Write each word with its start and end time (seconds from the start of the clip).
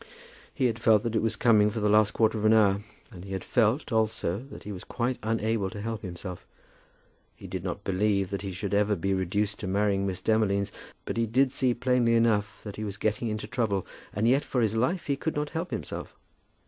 He 0.51 0.65
had 0.65 0.79
felt 0.79 1.03
that 1.03 1.15
it 1.15 1.21
was 1.21 1.35
coming 1.35 1.69
for 1.69 1.79
the 1.79 1.87
last 1.87 2.09
quarter 2.09 2.35
of 2.39 2.45
an 2.45 2.53
hour, 2.53 2.81
and 3.11 3.23
he 3.23 3.33
had 3.33 3.43
felt, 3.43 3.91
also, 3.91 4.39
that 4.49 4.63
he 4.63 4.71
was 4.71 4.83
quite 4.83 5.19
unable 5.21 5.69
to 5.69 5.79
help 5.79 6.01
himself. 6.01 6.43
He 7.35 7.45
did 7.45 7.63
not 7.63 7.83
believe 7.83 8.31
that 8.31 8.41
he 8.41 8.51
should 8.51 8.73
ever 8.73 8.95
be 8.95 9.13
reduced 9.13 9.59
to 9.59 9.67
marrying 9.67 10.07
Miss 10.07 10.19
Demolines, 10.19 10.71
but 11.05 11.17
he 11.17 11.27
did 11.27 11.51
see 11.51 11.75
plainly 11.75 12.15
enough 12.15 12.61
that 12.63 12.77
he 12.77 12.83
was 12.83 12.97
getting 12.97 13.27
into 13.27 13.45
trouble; 13.45 13.85
and 14.11 14.27
yet, 14.27 14.43
for 14.43 14.61
his 14.61 14.75
life, 14.75 15.05
he 15.05 15.15
could 15.15 15.35
not 15.35 15.51
help 15.51 15.69
himself. 15.69 16.15